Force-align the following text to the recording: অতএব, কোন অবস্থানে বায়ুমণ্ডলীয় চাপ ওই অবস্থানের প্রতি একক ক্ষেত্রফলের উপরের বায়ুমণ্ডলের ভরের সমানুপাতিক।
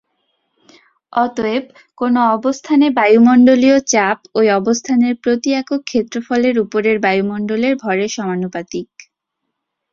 অতএব, 1.13 1.63
কোন 1.97 2.13
অবস্থানে 2.31 2.85
বায়ুমণ্ডলীয় 2.97 3.77
চাপ 3.93 4.17
ওই 4.35 4.47
অবস্থানের 4.59 5.13
প্রতি 5.23 5.49
একক 5.53 5.81
ক্ষেত্রফলের 5.85 6.55
উপরের 6.65 6.97
বায়ুমণ্ডলের 6.99 7.73
ভরের 7.83 8.09
সমানুপাতিক। 8.17 8.87